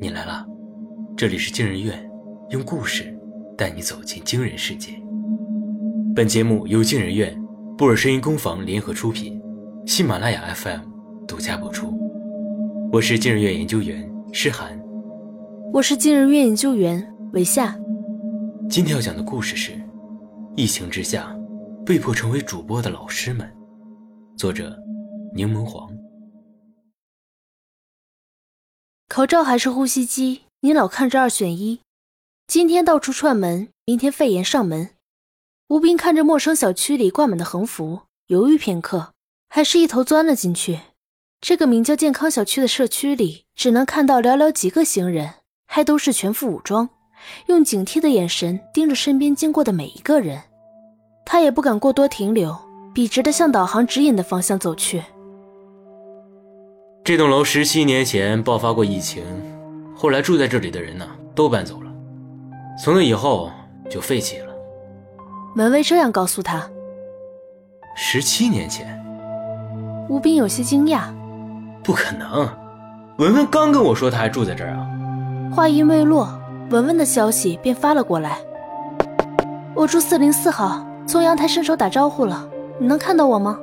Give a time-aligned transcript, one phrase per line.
[0.00, 0.46] 你来了，
[1.16, 2.08] 这里是惊人院，
[2.50, 3.12] 用故事
[3.56, 4.92] 带你走进惊人世界。
[6.14, 7.36] 本节目由惊人院、
[7.76, 9.42] 布尔声音工坊联合出品，
[9.86, 10.82] 喜马拉雅 FM
[11.26, 11.92] 独家播出。
[12.92, 14.80] 我是惊人院研究员诗涵，
[15.72, 17.76] 我是惊人院研究员韦夏。
[18.70, 19.72] 今天要讲的故事是：
[20.54, 21.36] 疫情之下
[21.84, 23.50] 被迫成为主播的老师们。
[24.36, 24.78] 作者：
[25.34, 25.90] 柠檬黄。
[29.08, 30.42] 口罩还是呼吸机？
[30.60, 31.80] 你老看着二选一。
[32.46, 34.90] 今天到处串门，明天肺炎上门。
[35.68, 39.14] 吴斌看着陌生小区里挂满的横幅，犹豫片刻，
[39.48, 40.80] 还是一头钻了进去。
[41.40, 45.36] 这个名叫健康小区的社区里，只能看到寥寥几个行人，
[45.66, 46.90] 还都是全副武装，
[47.46, 50.42] 用警惕的眼神盯着身边经过的每一个人。
[51.24, 52.54] 他也不敢过多停留，
[52.94, 55.02] 笔直的向导航指引的方向走去。
[57.08, 59.24] 这栋楼十七年前爆发过疫情，
[59.96, 61.90] 后来住在这里的人呢都搬走了，
[62.84, 63.50] 从那以后
[63.88, 64.52] 就废弃了。
[65.54, 66.68] 门卫这样告诉他。
[67.96, 69.02] 十七年前，
[70.10, 71.04] 吴斌有些惊讶，
[71.82, 72.46] 不可能，
[73.16, 74.86] 文文刚跟我说他还住在这儿啊。
[75.50, 76.28] 话音未落，
[76.68, 78.36] 文文的消息便发了过来。
[79.74, 82.46] 我住四零四号，从阳台伸手打招呼了，
[82.78, 83.58] 你能看到我吗？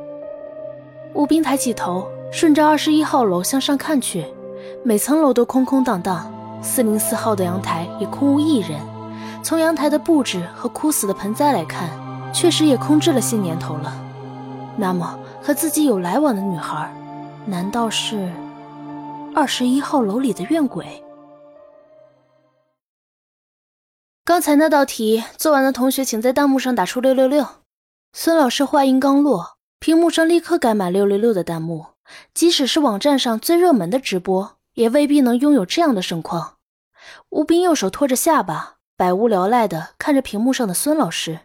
[1.13, 2.09] 吴斌抬起头。
[2.35, 4.25] 顺着二十一号楼向上看去，
[4.83, 6.29] 每层楼都空空荡荡，
[6.61, 8.77] 四零四号的阳台也空无一人。
[9.41, 11.89] 从阳台的布置和枯死的盆栽来看，
[12.33, 13.95] 确实也空置了些年头了。
[14.75, 16.93] 那么和自己有来往的女孩，
[17.45, 18.29] 难道是
[19.33, 21.01] 二十一号楼里的怨鬼？
[24.25, 27.47] 刚才那道题做完的同学，请在弹幕上打出六六六。
[28.11, 31.85] 孙老师话音刚落，屏幕上立刻盖满六六六的弹幕。
[32.33, 36.55] 即使是网站上最热门的直播，也未必能拥有这样的盛况。
[37.29, 41.41] 吴斌右手托着下巴，百无聊赖地看着屏幕上的孙老师。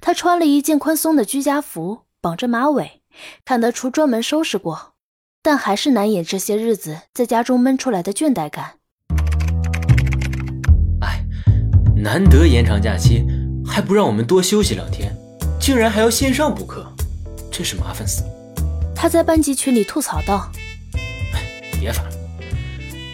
[0.00, 3.02] 他穿了一件宽松的居家服，绑着马尾，
[3.44, 4.92] 看得出专门收拾过，
[5.42, 8.78] 但还是难掩这些日子在家中闷出来的倦怠感。
[11.00, 11.24] 哎，
[11.96, 13.26] 难得延长假期，
[13.66, 15.14] 还不让我们多休息两天，
[15.60, 16.86] 竟然还要线上补课，
[17.50, 18.33] 真是麻烦死了。
[18.94, 20.50] 他在班级群里吐槽道
[21.78, 22.10] ：“别烦了，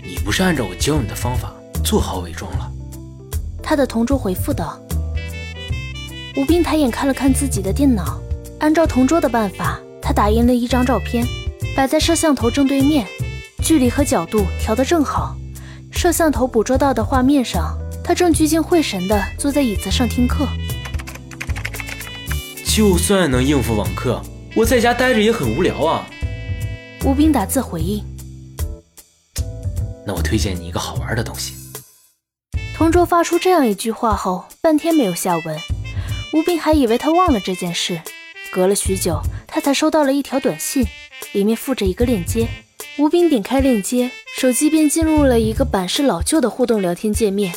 [0.05, 1.53] 你不是按照我教你的方法
[1.83, 2.71] 做好伪装了？”
[3.63, 4.81] 他的同桌回复道。
[6.37, 8.21] 吴斌抬眼看了看自己的电脑，
[8.61, 11.27] 按照同桌的办法，他打印了一张照片，
[11.75, 13.07] 摆在摄像头正对面，
[13.63, 15.37] 距离和角度调得正好。
[15.91, 20.47] 摄像头捕捉到的画面上，他正聚精会神地坐在椅子上听课。
[22.65, 24.23] 就算能应付网课。
[24.57, 26.07] 我在家待着也很无聊啊。
[27.05, 28.05] 吴斌打字回应
[30.05, 31.55] ：“那我推荐你一个好玩的东西。”
[32.77, 35.59] 同桌发出这样一句话后，半天没有下文。
[36.33, 38.01] 吴斌还以为他忘了这件事。
[38.53, 40.85] 隔了许久，他才收到了一条短信，
[41.33, 42.49] 里面附着一个链接。
[42.99, 47.55] 吴斌点开链接，手机便进入了一个版式老旧的互动聊天界面。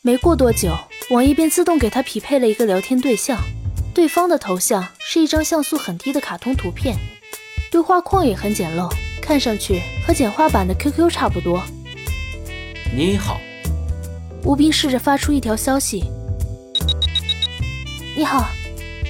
[0.00, 0.74] 没过多久，
[1.10, 3.38] 网页便自动给他匹配了一个聊天对象。
[3.92, 6.96] 对方的头像是一张像素很低的卡通图片，
[7.72, 8.88] 对话框也很简陋，
[9.20, 11.62] 看上去和简化版的 QQ 差不多。
[12.94, 13.40] 你好，
[14.44, 16.04] 吴斌试着发出一条消息。
[18.16, 18.48] 你好，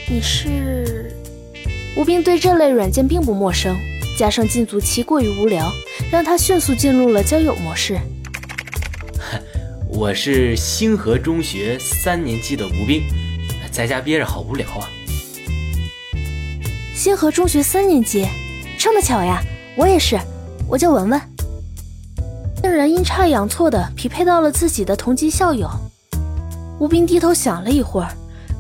[0.09, 1.15] 你是？
[1.97, 3.77] 吴斌对这类软件并不陌生，
[4.17, 5.71] 加上禁足期过于无聊，
[6.11, 7.99] 让他迅速进入了交友模式。
[9.89, 13.03] 我是星河中学三年级的吴斌。
[13.73, 14.89] 在家憋着好无聊啊！
[16.95, 18.27] 星河中学三年级，
[18.79, 19.41] 这么巧呀！
[19.77, 20.19] 我也是，
[20.69, 21.21] 我叫文文。
[22.63, 25.71] 竟然阴差阳错的匹配到了自己的同级校友。
[26.79, 28.13] 吴斌低头想了一会儿，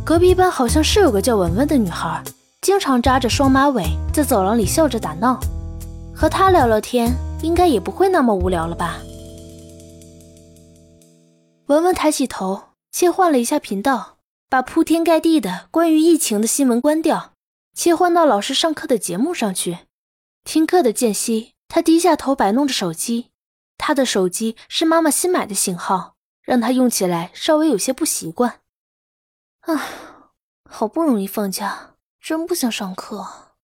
[0.04, 2.22] 隔壁班好像是有个叫文文的女孩，
[2.62, 5.38] 经常扎着双马尾，在走廊里笑着打闹。
[6.14, 8.98] 和她聊聊天，应该也不会那么无聊了吧？
[11.66, 14.19] 文文抬起头，切换了一下频道。
[14.50, 17.34] 把铺天盖地的关于疫情的新闻关掉，
[17.72, 19.86] 切换到老师上课的节目上去。
[20.42, 23.30] 听课的间隙，他低下头摆弄着手机。
[23.78, 28.62] 他的手机是妈妈新买的型号，让他用起来稍微有些不习惯。
[29.60, 30.32] 啊，
[30.68, 33.54] 好不容易放假，真不想上课。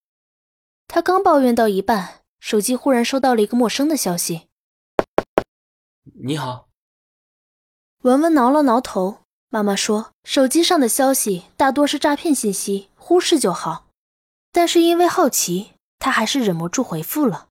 [0.87, 4.47] 他刚抱怨到一半，手机忽然收到了一个陌生的消息。
[6.23, 6.69] 你好，
[8.03, 9.26] 文文挠了挠头。
[9.49, 13.87] 妈妈说，手机上的消息大多是诈骗信息，忽视就好。
[14.53, 17.47] 但是因为好奇，他还是忍不住回复了。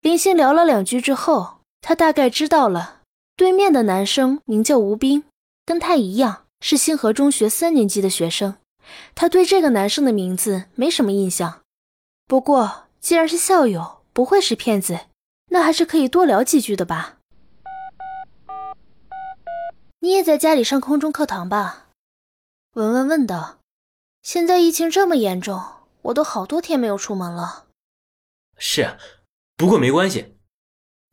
[0.00, 3.00] 零星聊了两句之后，他大概知道了
[3.36, 5.24] 对面的男生名叫吴斌，
[5.64, 8.56] 跟他一样是星河中学三年级的学生。
[9.14, 11.62] 他对这个男生的名字没什么印象，
[12.26, 15.06] 不过既然是校友，不会是骗子，
[15.50, 17.16] 那还是可以多聊几句的吧。
[20.04, 21.86] 你也在家里上空中课堂吧？
[22.74, 23.58] 文文问道。
[24.22, 25.64] 现在疫情这么严重，
[26.02, 27.68] 我都好多天没有出门了。
[28.58, 28.98] 是啊，
[29.56, 30.36] 不过没关系。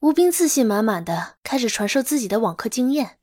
[0.02, 3.18] 吴斌自信满满的开始传授自己的网课经验。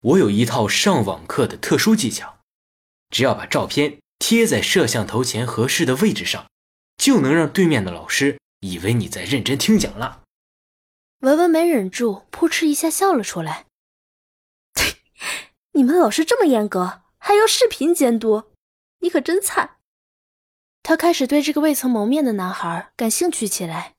[0.00, 2.40] 我有一套上网课的特殊技巧，
[3.10, 6.50] 只要把照片贴在摄像头前合适的位置上，
[6.96, 10.24] 就能让对面的老师以为你在认真听讲了。
[11.20, 13.66] 文文没忍住，扑哧一下笑了出来。
[15.78, 18.50] 你们老师这么严格，还要视频监督，
[18.98, 19.76] 你可真惨。
[20.82, 23.94] 他开始对这个未曾谋面的男孩感兴趣起来。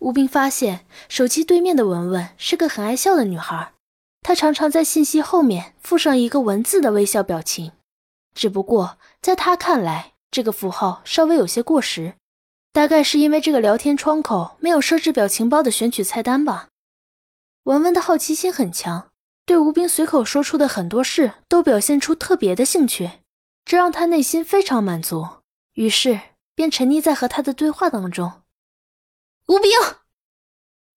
[0.00, 3.72] 吴斌发现手机对面的文文是个很爱笑的女孩，
[4.20, 7.72] 她常常在信息后面附上一个文字的微笑表情。
[8.34, 12.16] 只不过在他看来，这个符号稍微有些过时，
[12.74, 16.68] 大概是因为这个聊天窗口没有设置表情包的选取菜单吧。
[17.68, 19.10] 文文的好奇心很强，
[19.44, 23.20] 对吴冰随口说出的很多事都表现出特别的兴趣，
[23.62, 25.28] 这让他内心非常满足，
[25.74, 26.18] 于是
[26.54, 28.40] 便沉溺在和他的对话当中。
[29.48, 29.70] 吴冰，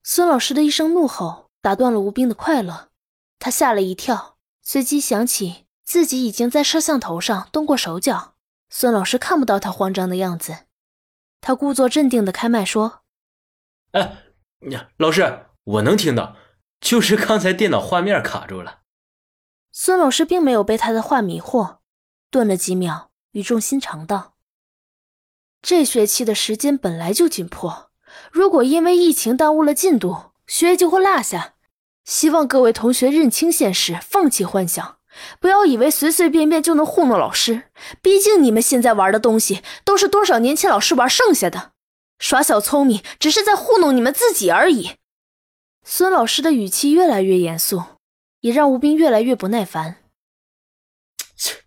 [0.01, 2.87] 孙老师的一声怒吼打断了吴冰的快乐，
[3.37, 8.35] 他吓了一跳，随即想起自己已经在摄像头上动过手脚，
[8.69, 10.59] 孙老师看不到他慌张的样子，
[11.41, 13.01] 他故作镇定的开麦说
[13.91, 14.23] ：“哎，
[14.95, 16.37] 老师，我能听到，
[16.81, 18.79] 就是刚才电脑画面卡住了。”
[19.71, 21.77] 孙老师并没有被他的话迷惑，
[22.29, 24.33] 顿了几秒，语重心长道
[25.61, 27.91] ：“这学期的时间本来就紧迫。”
[28.29, 31.53] 如果因为疫情耽误了进度，学业就会落下。
[32.03, 34.97] 希望各位同学认清现实，放弃幻想，
[35.39, 37.69] 不要以为随随便便就能糊弄老师。
[38.01, 41.71] 毕竟你们现在玩的东西都是多少年前老师玩剩下的，
[42.19, 44.97] 耍小聪明只是在糊弄你们自己而已。
[45.83, 47.83] 孙老师的语气越来越严肃，
[48.41, 50.03] 也让吴斌越来越不耐烦。
[51.35, 51.63] 切，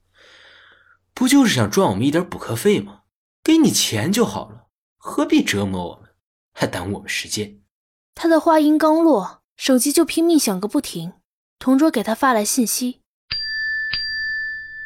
[1.12, 3.02] 不就是想赚我们一点补课费吗？
[3.42, 6.14] 给你钱就好了，何必折磨我们？
[6.52, 7.60] 还耽误我们时间。
[8.14, 11.14] 他的话音刚落，手机就拼命响个不停。
[11.58, 13.00] 同桌给他发来信息：“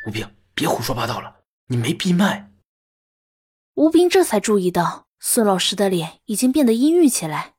[0.06, 2.50] 吴冰，别胡说八道了，你没闭麦。”
[3.74, 7.54] 吴斌这才注意到孙老师的脸已经变得阴郁起来。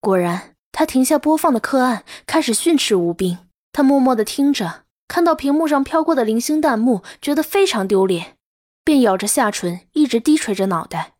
[0.00, 3.38] 果然，他停下播放的课案，开始训斥吴冰。
[3.70, 8.36] 他默默的听着，看到屏幕上飘过的零星弹幕，觉得非常丢脸，
[8.82, 11.14] 便咬着下唇，一直低垂着脑袋。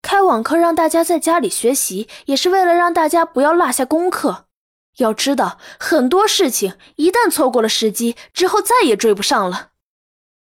[0.00, 4.46] 开网课让大家在家里学习，也是为了让大家不要落下功课。
[4.96, 9.72] 要知道，很多事情一旦错过了时机，之后再也追不上了。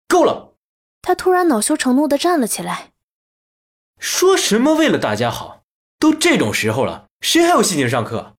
[0.06, 0.54] 够了！
[1.02, 2.92] 他突然恼羞成怒地站了起来。
[3.98, 5.64] 说什么为了大家好？
[5.98, 8.36] 都这种时候了，谁还有心情上课？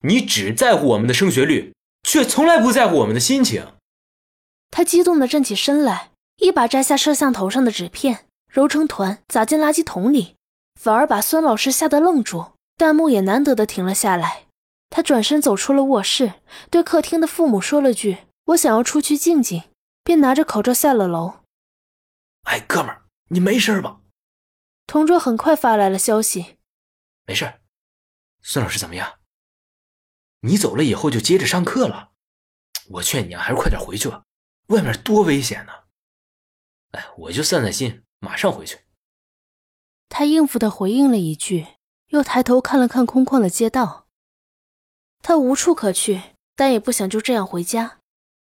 [0.00, 1.72] 你只在乎我们的升学率，
[2.02, 3.74] 却从来不在乎我们的心情。
[4.72, 10.34] 他激动地站起身来，一把摘下摄像头上的纸片，揉成团砸进垃圾桶里。
[10.80, 14.46] 反而把孙老师吓得愣住，弹幕也难得的停了下来。
[14.90, 16.34] 他转身走出了卧室，
[16.70, 19.62] 对客厅的父母说了句：“我想要出去静静。”
[20.02, 21.34] 便拿着口罩下了楼。
[22.44, 24.00] 哎，哥们儿，你没事吧？
[24.88, 26.56] 同桌很快发来了消息
[27.24, 27.52] ：“没事。”
[28.42, 29.18] 孙老师怎么样？
[30.40, 32.12] 你走了以后就接着上课了。
[32.90, 34.24] 我劝你啊，还是快点回去吧，
[34.68, 35.72] 外面多危险呢。
[36.92, 38.78] 哎，我就散散心，马上回去。
[40.08, 41.66] 他应付的回应了一句，
[42.06, 44.06] 又抬头看了看空旷的街道。
[45.22, 46.22] 他无处可去，
[46.56, 47.98] 但也不想就这样回家。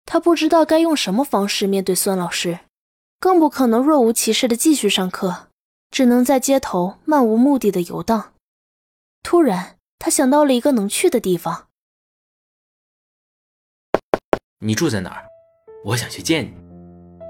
[0.04, 2.60] 他不知道该用什么方式面对孙老师，
[3.20, 5.48] 更不可能若无其事的继续上课，
[5.90, 8.33] 只能在街头漫无目的的游荡。
[9.24, 11.68] 突然，他想到了一个能去的地方。
[14.60, 15.24] 你住在哪儿？
[15.82, 16.52] 我想去见你。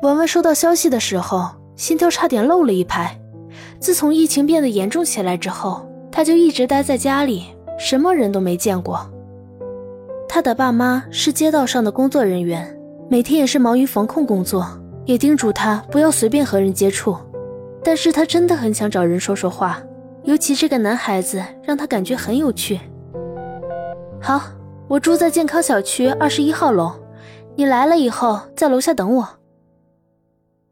[0.03, 3.19] 文文收到消息的时候，心跳差点漏了一拍。
[3.79, 9.09] 自从疫情变得严重起来之后，他就一直待在家里，什么人都没见过。
[10.29, 12.77] 他的爸妈是街道上的工作人员，
[13.09, 14.67] 每天也是忙于防控工作，
[15.07, 17.17] 也叮嘱他不要随便和人接触。
[17.85, 19.81] 但是他真的很想找人说说话，
[20.25, 22.81] 尤其这个男孩子让他感觉很有趣。
[24.21, 24.43] 好，
[24.89, 26.93] 我住在健康小区二十一号楼，
[27.55, 29.29] 你来了以后在楼下等我。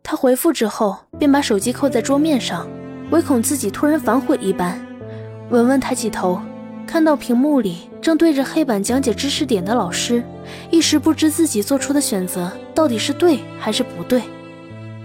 [0.03, 2.67] 他回复之后，便把手机扣在桌面上，
[3.11, 4.81] 唯恐自己突然反悔一般。
[5.51, 6.41] 文文抬起头，
[6.87, 10.25] 看到屏幕里正对着黑板讲解知识点的老师，
[10.71, 14.23] 一时不知自己做出的选择到底是对还是不对。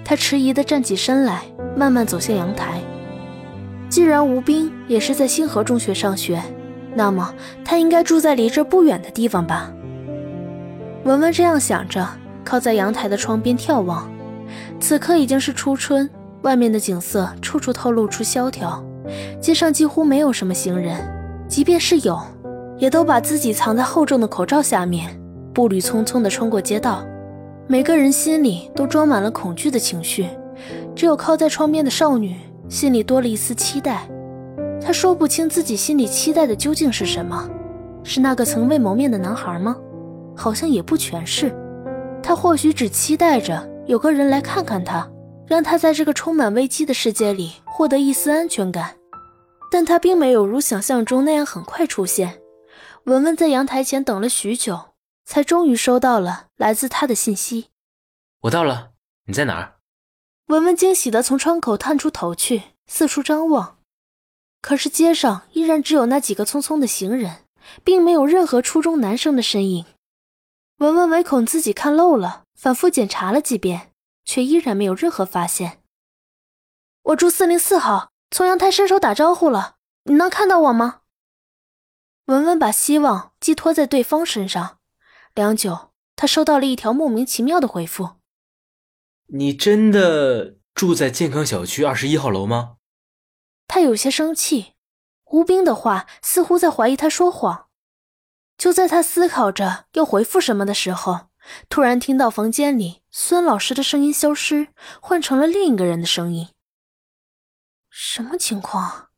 [0.06, 1.44] 他迟疑地站起身来，
[1.76, 2.82] 慢慢走向阳台。
[3.98, 6.40] 既然吴斌也是在星河中学上学，
[6.94, 7.34] 那么
[7.66, 9.74] 他应该住在离这不远的地方吧？
[11.04, 12.08] 文文这样想着，
[12.44, 14.08] 靠在阳台的窗边眺望。
[14.80, 16.08] 此刻已经是初春，
[16.44, 18.86] 外面的景色处处透露出萧条，
[19.42, 20.96] 街上几乎没有什么行人，
[21.48, 22.22] 即便是有，
[22.78, 25.10] 也都把自己藏在厚重的口罩下面，
[25.56, 27.04] 步履匆匆地穿过街道。
[27.66, 30.28] 每个人心里都装满了恐惧的情绪，
[30.96, 32.36] 只有靠在窗边的少女
[32.70, 34.08] 心里多了一丝期待。
[34.82, 37.50] 他说不清自己心里期待的究竟是什么，
[38.04, 39.76] 是那个曾未谋面的男孩吗？
[40.36, 41.52] 好像也不全是，
[42.22, 43.68] 他或许只期待着。
[43.88, 45.10] 有个人来看看他，
[45.48, 48.98] 让他在这个充满危机的世界里获得一丝安全感，
[49.72, 52.42] 但他并没有如想象中那样很快出现。
[53.06, 54.78] 文文在阳台前等了许久，
[55.24, 57.68] 才终于收到了来自他的信息
[58.44, 58.90] ：“我到了，
[59.26, 59.76] 你在哪儿？”
[60.48, 63.78] 文文惊喜地从窗口探出头去，四处张望，
[64.62, 67.46] 可是街上依然只有那几个匆匆的行人，
[67.84, 69.86] 并没有任何初中男生的身影。
[70.78, 72.44] 文文唯恐自己看漏了。
[72.58, 73.92] 反复检查了几遍，
[74.26, 75.84] 却依然没有任何发现。
[77.04, 79.76] 我住四零四号，从阳台伸手打招呼了，
[80.06, 81.02] 你能看到我吗？
[82.26, 84.80] 文文把希望寄托在对方身上，
[85.36, 88.16] 良久，他收到了一条莫名其妙的回复
[89.28, 92.78] ：“你真的住在健康小区二十一号楼吗？”
[93.68, 94.74] 他有些生气，
[95.32, 97.68] 吴冰的话似乎在怀疑他说谎。
[98.58, 101.28] 就在他思考着要回复什么的时候。
[101.70, 104.68] 突然听到房间里孙老师的声音消失，
[105.00, 106.50] 换成了另一个人的声音。
[107.90, 109.12] 什么情况？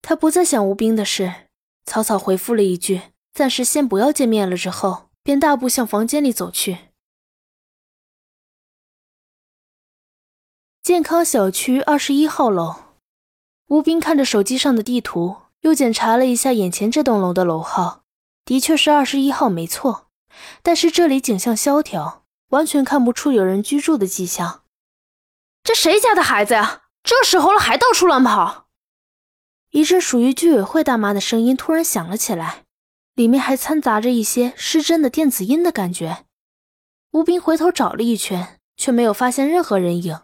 [0.00, 1.50] 他不再想吴冰的事，
[1.84, 3.02] 草草回复了一句
[3.34, 6.78] “暂时先不要见面了”，之后便大步向房间里走去。
[10.84, 12.74] 健康小区二十一号楼，
[13.68, 18.02] 吴斌看着手机上的地图，又检查了一下眼前这栋楼的楼号，
[18.44, 20.08] 的确是二十一号，没错。
[20.62, 24.64] 但是这里景象萧条，完全看不出有人居住的迹象。
[25.62, 26.82] 这谁家的孩子呀？
[27.02, 28.66] 这时候了还到处乱跑！
[29.70, 32.64] 一阵属于居委会大妈的声音突然响了起来，
[33.14, 36.26] 里面还掺杂着一些失真的电子音的感觉。
[37.12, 40.20] 吴斌回头找了一圈，却没有发现任何人影。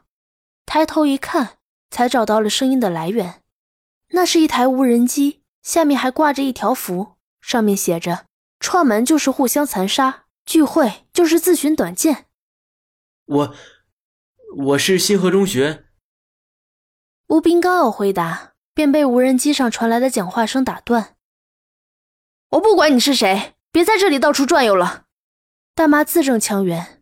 [0.72, 1.58] 抬头一看，
[1.90, 3.42] 才找到了声音的来源。
[4.10, 8.26] 那是一台无人机，下面还挂着一条符，上面写着。
[8.60, 12.26] 串门就是互相残杀，聚会就是自寻短见。
[13.24, 13.54] 我，
[14.58, 15.86] 我是星河中学。
[17.26, 21.16] 吴斌刚要回答，便被无人机上传来的讲话声打断。
[22.50, 25.06] 我不管你是谁，别在这里到处转悠了。
[25.74, 26.99] 大妈字正腔圆。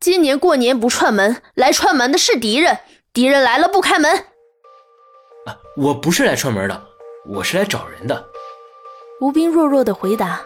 [0.00, 2.78] 今年过年不串门，来串门的是敌人，
[3.12, 4.16] 敌人来了不开门。
[5.44, 6.82] 啊，我不是来串门的，
[7.26, 8.24] 我是来找人的。
[9.20, 10.40] 吴斌弱弱的回答：“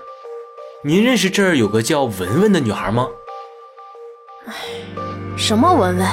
[0.82, 3.06] 您认识这儿有个叫文文的女孩吗
[4.48, 4.54] ？”“唉，
[5.36, 6.06] 什么文文？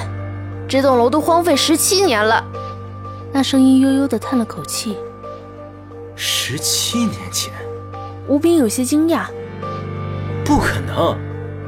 [0.67, 2.46] 这栋楼都荒废十七年了。”
[3.31, 4.98] 那声音悠悠的叹了口气。
[6.13, 7.53] “十七年前？”
[8.27, 9.27] 吴斌有些惊讶。
[10.43, 11.17] “不可能，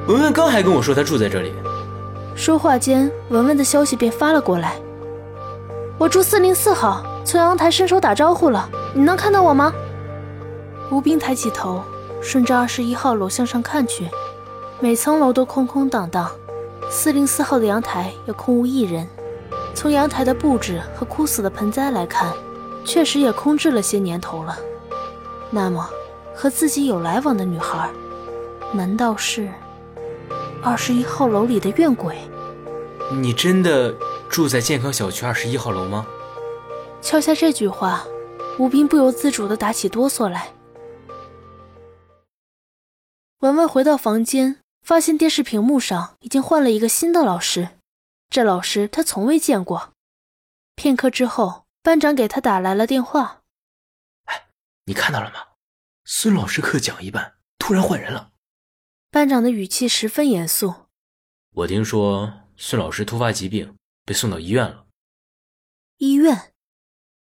[0.06, 1.54] 文文刚还跟我说她住在这里。”
[2.42, 4.74] 说话间，文文的消息便发了过来
[6.00, 9.72] ：“我住四零四号，从阳台伸手打招呼了，你能看到我吗？”
[10.90, 11.84] 吴斌抬起头，
[12.20, 14.10] 顺着二十一号楼向上看去，
[14.80, 16.32] 每层楼都空空荡荡，
[16.90, 19.08] 四零四号的阳台也空无一人。
[19.76, 22.34] 从阳台的布置和枯死的盆栽来看，
[22.84, 24.58] 确实也空置了些年头了。
[25.52, 25.88] 那么，
[26.34, 27.88] 和自己有来往的女孩，
[28.72, 29.48] 难道是
[30.64, 32.18] 二十一号楼里的怨鬼？
[33.20, 33.94] 你真的
[34.30, 36.08] 住在健康小区二十一号楼吗？
[37.02, 38.06] 敲下这句话，
[38.58, 40.54] 吴斌不由自主的打起哆嗦来。
[43.40, 47.70] 文文回到房间，发现电视屏幕上已经换了一个新的老师。
[48.30, 49.94] 这老师他从未见过。
[50.76, 53.42] 片刻之后，班长给他打来了电话
[54.26, 54.48] ：“哎，
[54.86, 55.40] 你看到了吗？
[56.06, 58.30] 孙老师课讲一半，突然换人了。”
[59.12, 60.74] 班长的语气十分严肃
[61.54, 62.32] ：“我听说
[62.64, 63.76] 孙老师突发疾病，
[64.06, 64.86] 被送到医院了。”
[65.98, 66.54] 医院。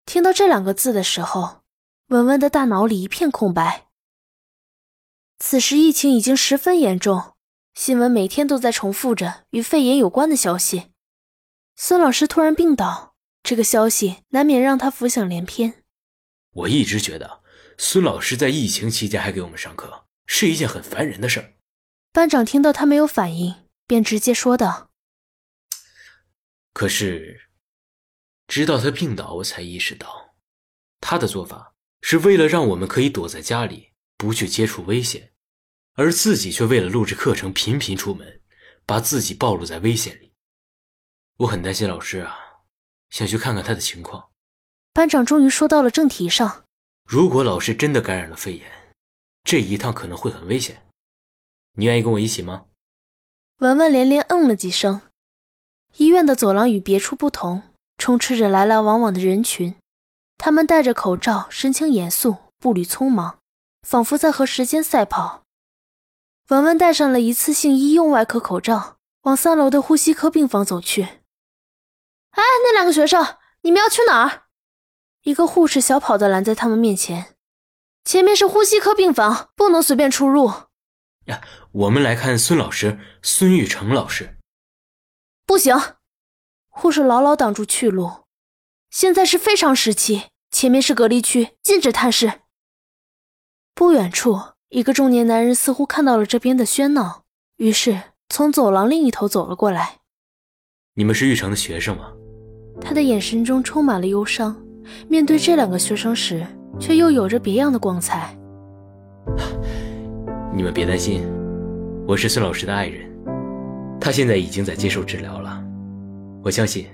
[0.05, 1.63] 听到这两个字的时候，
[2.09, 3.87] 文文的大脑里一片空白。
[5.39, 7.35] 此时疫情已经十分严重，
[7.75, 10.87] 新闻每天都在重复着与肺炎有关的消息。
[11.77, 13.15] 孙老师突然病倒，
[13.45, 15.85] 这个消息难免让他浮想联翩。
[16.51, 17.45] 我一直觉得
[17.77, 21.53] 孙老师在疫情期间还给我们上课是一件很烦人的事儿。
[22.13, 23.55] 班长听到他没有反应，
[23.87, 24.88] 便直接说道
[26.79, 27.41] ：“可是，
[28.47, 30.37] 直到他病倒，我才意识到，
[31.01, 35.33] 他的做法是为了让我们可以躲在家里，不去接触危险，
[35.95, 38.41] 而自己却为了录制课程频频出门，
[38.87, 40.33] 把自己暴露在危险里。
[41.39, 42.39] 我很担心老师啊，
[43.11, 44.31] 想去看看他的情况。”
[44.95, 46.65] 班长终于说到了正题上。
[47.03, 48.95] 如果老师真的感染了肺炎，
[49.43, 50.81] 这一趟可能会很危险。
[51.73, 52.67] 你愿意跟我一起吗？
[53.57, 55.01] 文文连连嗯了几声。
[55.99, 57.65] 医院的走廊与别处不同，
[57.99, 59.75] 充斥着来来往往的人群。
[60.37, 63.41] 他们戴着口罩，神情严肃，步履匆忙，
[63.83, 65.43] 仿佛在和时间赛跑。
[66.51, 71.03] 文文戴上了一次性医用外科口罩，往三楼的呼吸科病房走去。
[71.03, 74.43] 哎，那两个学生，你们要去哪儿？
[75.25, 77.35] 一个护士小跑的拦在他们面前
[78.07, 80.53] ：“前面是呼吸科病房，不能随便出入。”
[81.27, 84.38] 呀，我们来看孙老师，孙玉成老师。
[85.49, 85.75] 不行，
[86.69, 88.11] 护士牢牢挡住去路。
[88.91, 92.41] 现在是非常时期，前面是隔离区，禁止探视。
[93.75, 94.39] 不远处，
[94.69, 97.23] 一个中年男人似乎看到了这边的喧闹，
[97.57, 100.01] 于是从走廊另一头走了过来。
[100.93, 102.13] 你们是玉成的学生吗？
[102.79, 104.55] 他的眼神中充满了忧伤。
[105.09, 106.47] 面对这两个学生时，
[106.79, 108.37] 却又有着别样的光彩。
[110.55, 111.27] 你们别担心，
[112.07, 113.08] 我是孙老师的爱人，
[114.01, 115.63] 他现在已经在接受治疗了，
[116.43, 116.87] 我相信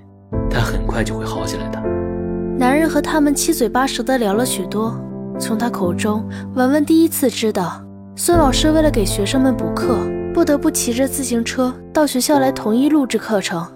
[0.51, 1.83] 他很快就会好起来的。
[2.59, 4.99] 男人和他们七嘴八舌的聊了许多，
[5.39, 7.85] 从他口中，文文第一次知道，
[8.17, 9.99] 孙老师为了给学生们补课，
[10.33, 13.67] 不得不骑着自行车到学校来统一录制课程。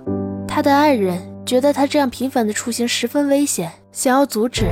[0.47, 3.71] 他的爱人觉得他这样频繁的出行十分危险。
[3.93, 4.67] 想要阻止，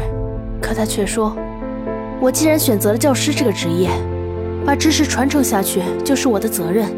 [0.62, 1.36] 可他却说
[2.20, 3.90] ：“我既然选择了教师这个职业，
[4.64, 6.88] 把知识传承下去就是我的责任。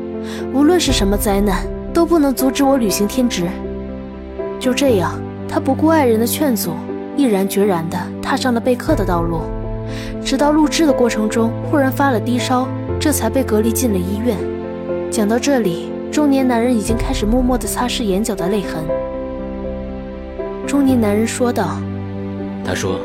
[0.53, 3.49] 无论是什么灾难，都不能阻止我履行天职。”
[4.61, 5.13] 就这样，
[5.49, 6.73] 他不顾爱人的劝阻，
[7.17, 9.43] 毅然决然地踏上了备课的道路。
[10.25, 12.69] 直到录制的过程中忽然发了低烧，
[13.01, 14.37] 这才被隔离进了医院。
[15.11, 18.83] 讲到这里，中年男人已经开始默默地擦拭眼角的泪痕。
[20.67, 21.79] 中年男人说道。
[22.65, 23.01] 他说：“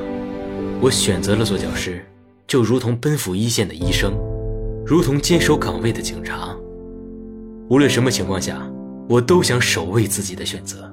[0.82, 2.04] 我选择了做教师，
[2.46, 4.12] 就如同奔赴一线的医生，
[4.86, 6.54] 如同坚守岗位的警察。
[7.70, 8.62] 无论什么情况下，
[9.10, 10.92] 我都想守卫自己的选择，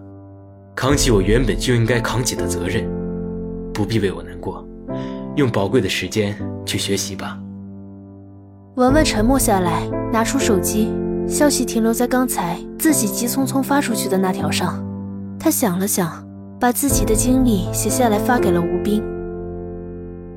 [0.74, 2.88] 扛起我原本就应该扛起的责任。
[3.72, 4.66] 不必为我难过，
[5.36, 7.38] 用宝贵的时间去学习吧。”
[8.76, 10.92] 文文沉默下来，拿出手机，
[11.28, 14.82] 消息停留在刚才自己急匆匆发出去的那条上。
[15.38, 16.28] 他想了想。
[16.60, 19.02] 把自己的经历写下来发给了吴斌。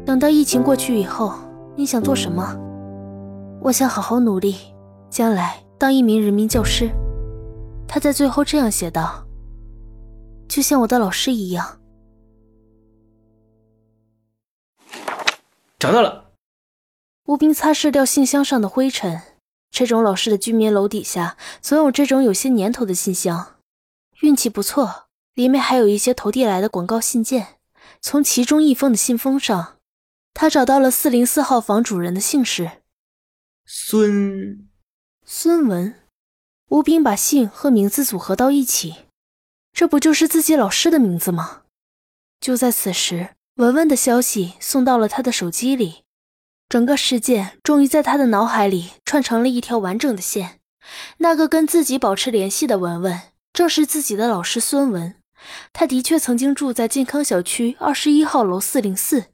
[0.05, 1.33] 等到疫情过去以后，
[1.75, 2.57] 你想做什么？
[3.59, 4.55] 我想好好努力，
[5.09, 6.89] 将来当一名人民教师。
[7.87, 9.25] 他在最后这样写道
[10.49, 11.79] ：“就像我的老师一样。”
[15.79, 16.31] 找到了。
[17.25, 19.21] 吴斌擦拭掉信箱上的灰尘。
[19.69, 23.55] 这种老式的居民楼底下，总有这种有些年头的信箱。
[24.21, 25.05] 运气不错。
[25.35, 27.55] 里面还有一些投递来的广告信件，
[27.99, 29.77] 从其中一封的信封上，
[30.31, 32.69] 他找到了四零四号房主人的姓氏，
[33.65, 34.69] 孙
[35.25, 35.95] 孙文。
[36.69, 39.05] 吴斌把姓和名字组合到一起，
[39.71, 41.61] 这不就是自己老师的名字吗？
[42.41, 46.03] 就在此时，文文的消息送到了他的手机里，
[46.67, 50.59] 整个事件终于在他的脑海里串成了一条完整的线。
[51.19, 53.21] 那个跟自己保持联系的文文，
[53.53, 55.15] 正是自己的老师孙文。
[55.71, 59.27] 他的确曾经住在健康小区二十一号楼四零四，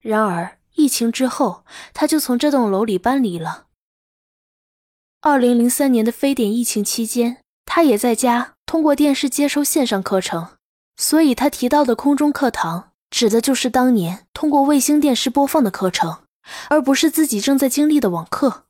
[0.00, 3.65] 然而疫情之后，他就从这栋楼里搬离了。
[5.22, 10.48] 二零零三年的非典疫情期间，他也在家通过电视接收线上课程，
[10.96, 16.18] 所以他提到的空中课堂，指的就是当年通过卫星电视播放的课程，
[16.68, 18.64] 而不是自己正在经历的网课。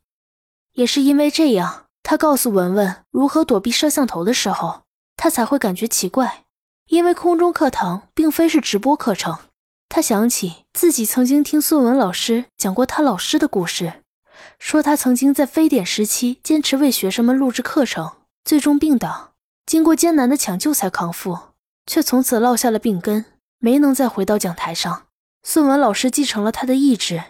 [0.75, 4.83] 也是因为这样，他告诉文文如何躲避摄像头的时候，
[5.17, 6.45] 他才会感觉奇怪。
[6.89, 9.37] 因为空中课堂并非是直播课程，
[9.89, 14.05] 他想起自己曾经听孙文老师讲过他老师的故事，
[14.59, 18.13] 说他曾经在非典时期坚持为学生们录制课程，
[18.45, 19.33] 最终病倒，
[19.65, 21.39] 经过艰难的抢救才康复，
[21.87, 23.25] 却从此落下了病根，
[23.59, 25.05] 没能再回到讲台上。
[25.43, 27.23] 孙文老师继承了他的意志，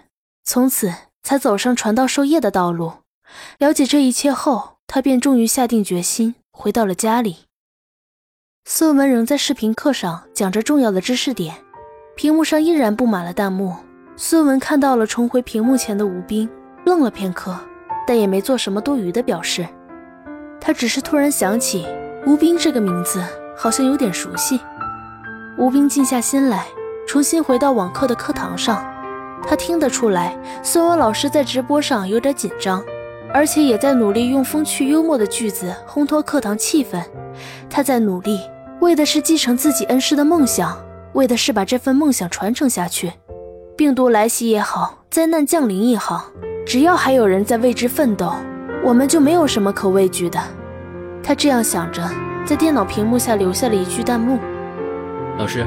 [0.44, 2.92] 从此才走上传道授业的道路。
[3.59, 7.38] 了解这一切后，他便终于下定决心回到了家里。
[8.64, 11.57] 孙文仍在视频课上讲着重要的知识点，
[12.16, 13.76] 屏幕上依然布满了弹幕。
[14.16, 16.48] 孙文看到了重回屏幕前的吴斌，
[16.87, 17.53] 愣了片刻，
[18.07, 19.66] 但也没做什么多余的表示。
[20.61, 21.85] 他只是突然想起
[22.25, 23.20] 吴斌这个名字，
[23.57, 24.61] 好像有点熟悉。
[25.59, 26.64] 吴斌静下心来，
[27.05, 28.85] 重新回到网课的课堂上。
[29.46, 32.83] 他听得出来，孙文老师在直播上有点紧张，
[33.35, 37.03] 而且也在努力用风趣幽默的句子烘托课堂气氛。
[37.68, 38.40] 他在努力。
[38.81, 40.79] 为的是继承自己恩师的梦想，
[41.14, 43.11] 为的是把这份梦想传承下去。
[43.75, 46.27] 病毒来袭也好，灾难降临也好，
[46.66, 48.33] 只要还有人在为之奋斗，
[48.83, 50.37] 我们就没有什么可畏惧的。
[51.22, 52.02] 他这样想着，
[52.44, 54.37] 在电脑屏幕下留下了一句弹幕
[55.38, 55.64] ：“老师，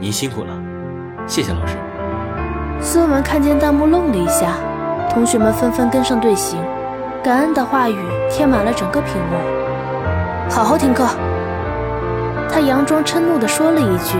[0.00, 0.58] 您辛苦了，
[1.26, 1.76] 谢谢老师。”
[2.80, 4.54] 孙文看见弹幕愣了一下，
[5.10, 6.58] 同学们纷纷跟上队形，
[7.22, 7.98] 感恩的话语
[8.30, 9.36] 填满了整个屏幕。
[10.48, 11.06] 好好听课。
[12.50, 14.16] 他佯装嗔怒地说了一句，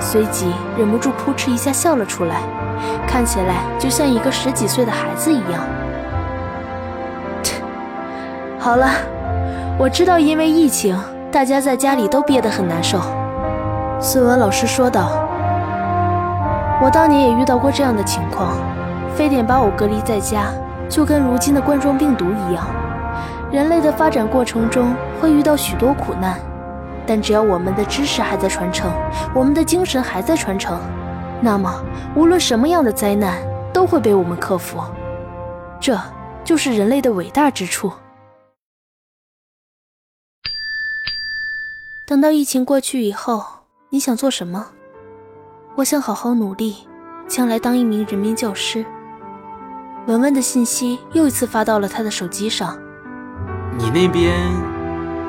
[0.00, 2.40] 随即忍不住扑哧一下笑了出来，
[3.06, 5.62] 看起来就像一个十几岁的孩子一样。
[8.58, 8.88] 好了，
[9.78, 10.98] 我知道因为疫情，
[11.32, 13.00] 大家在家里都憋得很难受。
[14.00, 15.10] 孙文老师说道
[16.82, 18.52] ：“我当年也遇到过这样的情况，
[19.14, 20.44] 非典把我隔离在家，
[20.88, 22.64] 就跟如今的冠状病毒一样。
[23.50, 26.38] 人类的发展过程中会遇到许多苦难。”
[27.06, 28.88] 但只要我们的知识还在传承，
[29.34, 30.78] 我们的精神还在传承，
[31.42, 31.82] 那么
[32.14, 34.78] 无论什么样的灾难都会被我们克服。
[35.80, 35.98] 这
[36.44, 37.92] 就是人类的伟大之处。
[42.06, 43.44] 等到疫情过去以后，
[43.88, 44.66] 你想做什么？
[45.76, 46.88] 我想好好努力，
[47.28, 48.84] 将来当一名人民教师。
[50.06, 52.76] 文文的信息又一次发到了他的手机上。
[53.78, 54.34] 你那边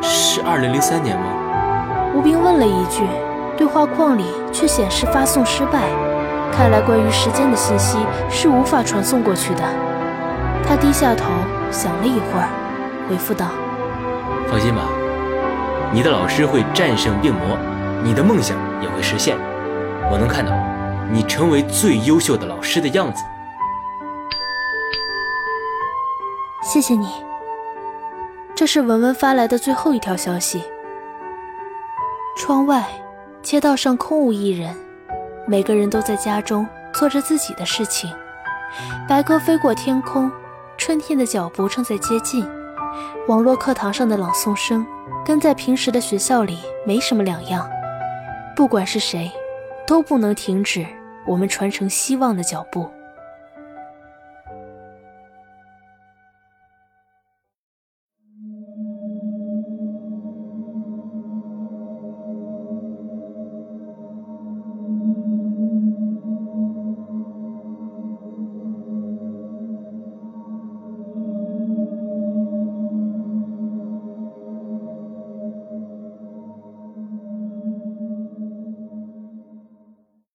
[0.01, 2.13] 是二零零三年吗？
[2.15, 3.05] 吴斌问了一句，
[3.61, 5.87] 对话框里却显示发送失败。
[6.51, 9.61] 看来关于时间的信息是无法传送过去的。
[10.67, 11.25] 他低下头
[11.69, 12.49] 想了一会儿，
[13.07, 13.49] 回复道
[14.49, 14.81] ：“放心吧，
[15.93, 17.55] 你的老师会战胜病魔，
[18.03, 19.37] 你的梦想也会实现。
[20.11, 20.51] 我能看到
[21.11, 23.23] 你成为最优秀的老师的样子。”
[26.65, 27.23] 谢谢你。
[28.55, 30.63] 这是文文发来的最后一条消息。
[32.35, 32.83] 窗外，
[33.43, 34.75] 街道上空无一人，
[35.47, 38.09] 每个人都在家中做着自己的事情。
[39.07, 40.31] 白鸽飞过天空，
[40.77, 42.47] 春天的脚步正在接近。
[43.27, 44.85] 网络课堂上的朗诵声，
[45.25, 47.67] 跟在平时的学校里没什么两样。
[48.55, 49.31] 不管是谁，
[49.87, 50.85] 都不能停止
[51.25, 52.89] 我们传承希望的脚步。